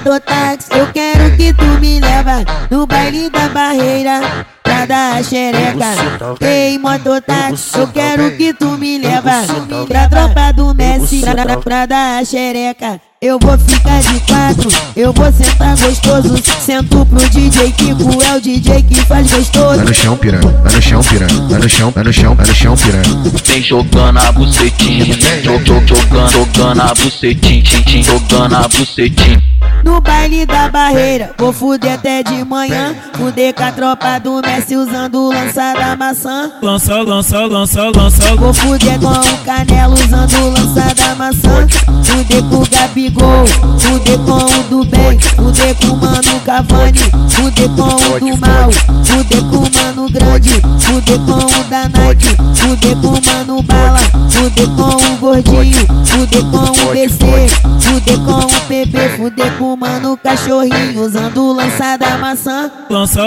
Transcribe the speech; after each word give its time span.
mototáxi, 0.00 0.68
eu 0.72 0.90
quero 0.92 1.36
que 1.36 1.52
tu 1.52 1.64
me 1.78 2.00
leva 2.00 2.42
no 2.70 2.86
baile 2.86 3.28
da 3.28 3.48
barreira 3.48 4.46
pra 4.62 4.86
dar 4.86 5.18
a 5.18 5.22
xereca. 5.22 5.94
Ei, 6.40 6.78
mototáxi, 6.78 7.78
eu 7.78 7.86
quero 7.88 8.30
que 8.36 8.54
tu 8.54 8.78
me 8.78 8.98
leva 8.98 9.42
pra 9.86 10.08
tropa 10.08 10.52
do 10.52 10.74
Messi 10.74 11.20
pra, 11.20 11.58
pra 11.58 11.86
dar 11.86 12.18
a 12.18 12.24
xereca. 12.24 13.00
Eu 13.22 13.38
vou 13.38 13.58
ficar 13.58 14.00
de 14.00 14.18
quatro, 14.20 14.70
eu 14.96 15.12
vou 15.12 15.30
sentar 15.30 15.76
gostoso. 15.76 16.42
Sento 16.58 17.04
pro 17.04 17.18
DJ 17.28 17.70
Kiko, 17.72 18.22
é 18.22 18.36
o 18.38 18.40
DJ 18.40 18.82
que 18.82 18.94
faz 19.04 19.30
gostoso. 19.30 19.76
Vai 19.76 19.84
no 19.84 19.92
chão, 19.92 20.16
piranha, 20.16 20.60
vai 20.62 20.74
no 20.74 20.80
chão, 20.80 21.02
piranha, 21.02 21.48
vai 21.50 21.58
no 21.58 21.68
chão, 21.68 21.90
vai 21.90 22.04
no 22.04 22.12
chão, 22.14 22.34
vai 22.34 22.46
no 22.46 22.54
chão, 22.54 22.76
piranha. 22.78 23.22
Vem 23.44 23.62
jogando 23.62 24.18
a 24.20 24.32
bucetinha, 24.32 25.04
jog, 25.42 25.64
jog, 25.66 25.86
jogando, 25.86 26.30
jogando 26.30 26.80
a 26.80 26.94
bucetinha, 26.94 27.62
tim, 27.62 27.82
tim, 27.82 28.02
jogando 28.02 28.56
a 28.56 28.66
bucetinha. 28.66 29.50
No 29.84 30.00
baile 30.00 30.46
da 30.46 30.68
barreira, 30.68 31.34
vou 31.38 31.52
fuder 31.52 31.94
até 31.94 32.22
de 32.22 32.44
manhã. 32.44 32.94
Fuder 33.14 33.54
com 33.54 33.62
a 33.62 33.72
tropa 33.72 34.18
do 34.18 34.40
Messi 34.40 34.76
usando 34.76 35.14
o 35.16 35.28
lança 35.28 35.74
da 35.74 35.96
maçã. 35.96 36.52
Lança, 36.62 37.02
lança, 37.02 37.38
lança, 37.40 37.82
lança. 37.94 38.36
Vou 38.36 38.52
fuder 38.52 38.98
com 38.98 39.08
o 39.08 39.38
Canelo 39.44 39.94
usando 39.94 40.32
o 40.42 40.50
lança 40.50 40.94
da 40.94 41.14
maçã. 41.14 41.66
Fuder 42.04 42.42
com 42.44 42.56
o 42.56 42.66
Gabigol, 43.10 43.46
fuder 43.78 44.18
com 44.18 44.32
o 44.32 44.62
do 44.64 44.84
bem. 44.84 45.18
Fuder 45.18 45.74
com 45.76 45.86
o 45.86 45.96
Mano 45.96 46.40
Cavani, 46.44 47.00
fuder 47.28 47.68
com 47.70 47.82
o 47.82 48.20
do 48.20 48.38
mal. 48.38 48.70
Fuder 49.04 49.42
com 49.42 49.56
o 49.56 49.70
Mano 49.74 50.10
Grande, 50.10 50.62
fuder 50.78 51.18
com 51.20 51.60
o 51.60 51.64
da 51.64 51.88
Nike. 51.88 52.36
Fuder 52.54 52.96
com 52.96 53.08
o 53.08 53.20
Mano 53.26 53.62
Bala, 53.62 53.98
fuder 54.30 54.68
com 54.68 54.96
o 54.96 55.16
Gordinho. 55.18 55.86
Fuder 56.04 56.44
com 56.44 56.56
o 56.56 56.92
BC, 56.92 57.48
fuder 57.80 58.18
com 58.18 58.38
o 58.38 58.60
PB. 58.68 59.08
Fuder 59.16 59.58
com 59.58 59.74
o 59.74 59.76
Mano 59.76 60.16
Cachorrinho 60.16 61.04
usando 61.04 61.42
o 61.42 61.52
lança 61.52 61.96
da 61.96 62.18
maçã. 62.18 62.70
Lança, 62.88 63.24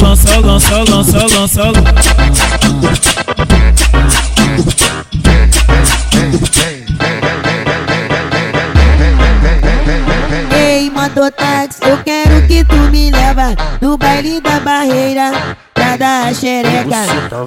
lança, 0.00 0.40
lança, 0.40 0.84
lança, 0.84 1.26
lança. 1.36 1.62
Ei, 1.62 3.17
mototáxi, 11.18 11.80
eu 11.82 11.98
quero 12.04 12.46
que 12.46 12.64
tu 12.64 12.76
me 12.76 13.10
leva 13.10 13.54
no 13.80 13.98
baile 13.98 14.40
da 14.40 14.60
barreira 14.60 15.56
pra 15.74 15.96
dar 15.96 16.28
a 16.28 16.34
xereca. 16.34 16.96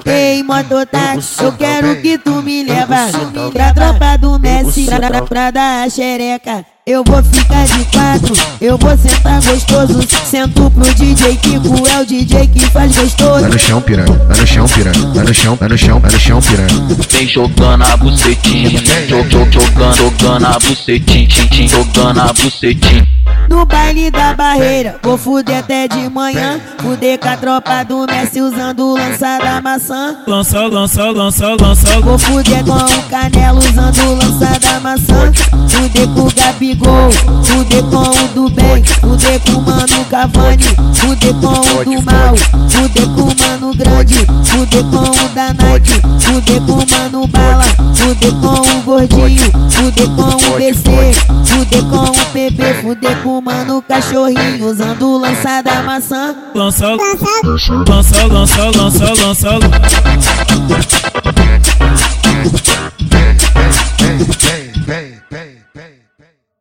Ei, 0.04 0.42
mototáxi, 0.42 1.42
eu 1.42 1.52
quero 1.52 1.96
que 2.02 2.18
tu 2.18 2.42
me 2.42 2.64
leva 2.64 3.08
pra 3.50 3.72
tropa 3.72 4.18
do 4.18 4.38
Messi 4.38 4.84
pra, 4.84 5.22
pra 5.22 5.50
dar 5.50 5.86
a 5.86 5.88
xereca. 5.88 6.66
Eu 6.84 7.02
vou 7.06 7.22
ficar 7.22 7.64
de 7.64 7.84
quatro, 7.86 8.34
eu 8.60 8.76
vou 8.76 8.98
sentar 8.98 9.40
gostoso. 9.40 10.00
Sento 10.24 10.70
pro 10.70 10.94
DJ 10.94 11.36
Kiko, 11.36 11.88
é 11.88 12.00
o 12.00 12.04
DJ 12.04 12.48
que 12.48 12.60
faz 12.70 12.94
gostoso. 12.94 13.40
Vai 13.40 13.50
no 13.50 13.58
chão, 13.58 13.80
piranha, 13.80 14.12
vai 14.28 14.36
no 14.38 14.46
chão, 14.46 14.66
piranha, 14.66 15.12
vai 15.14 15.24
no 15.24 15.34
chão, 15.34 15.56
vai 15.56 15.68
no 15.68 15.78
chão, 15.78 16.00
vai 16.00 16.10
no 16.10 16.18
chão, 16.18 16.40
piranha. 16.42 16.96
Vem 17.10 17.26
jogando 17.26 17.84
a 17.84 17.96
bucetinha, 17.96 18.70
jog, 19.08 19.30
jog, 19.30 19.50
jogando, 19.50 19.96
jogando 19.96 20.46
a 20.46 20.58
bucetinha, 20.58 21.28
jogando 21.68 22.20
a 22.20 22.32
bucetinha. 22.32 23.11
No 23.48 23.66
baile 23.66 24.10
da 24.10 24.34
barreira, 24.34 24.96
vou 25.02 25.18
fuder 25.18 25.58
até 25.58 25.86
de 25.86 26.08
manhã. 26.08 26.60
Fuder 26.80 27.18
com 27.18 27.28
a 27.28 27.36
tropa 27.36 27.84
do 27.84 28.06
Messi 28.06 28.40
usando 28.40 28.80
o 28.80 28.94
lança 28.94 29.38
da 29.38 29.60
maçã. 29.60 30.16
Lança, 30.26 30.60
lança, 30.66 31.10
lança, 31.10 31.48
lança. 31.60 32.00
Vou 32.00 32.18
fuder 32.18 32.64
com 32.64 32.72
o 32.72 33.02
Canelo 33.08 33.58
usando 33.58 33.98
o 34.08 34.14
lança 34.14 34.58
da 34.58 34.80
maçã. 34.80 35.32
Fuder 35.68 36.08
com 36.08 36.22
o 36.22 36.32
Gabigol, 36.34 37.10
fuder 37.44 37.82
com 37.84 38.02
o 38.02 38.28
do 38.34 38.50
bem. 38.50 38.82
Fuder 38.84 39.40
com 39.40 39.52
o 39.52 39.62
Mano 39.62 40.04
Cavani, 40.10 40.64
fuder 40.94 41.34
com 41.34 41.80
o 41.80 41.84
do 41.84 42.02
mal. 42.02 42.36
Fuder 42.68 43.06
com 43.08 43.22
o 43.22 43.36
Mano 43.38 43.74
Grande, 43.74 44.26
fuder 44.44 44.84
com 44.84 44.96
o 44.96 45.28
da 45.34 45.52
Nike. 45.52 46.00
Fuder 46.20 46.60
com 46.62 46.72
o 46.72 46.86
Mano 46.90 47.26
Bala, 47.28 47.64
fuder 47.94 48.32
com 48.40 48.78
o 48.78 48.82
Gordinho. 48.82 49.52
Fuder 49.70 50.08
com 50.08 50.22
o 50.22 50.56
BC, 50.56 51.31
fuder 51.52 51.84
com 51.84 51.96
o 51.96 52.26
PB. 52.32 52.74
Fuder 52.82 53.22
com 53.22 53.38
o 53.38 53.42
Mano 53.42 53.82
Cachorrinho 53.82 54.66
usando 54.66 55.18
lança 55.18 55.62
da 55.62 55.82
maçã. 55.82 56.34
Lança, 56.54 56.88
lança, 56.88 58.26
lança, 58.26 58.70
lança, 58.70 59.50
lança. 59.50 61.21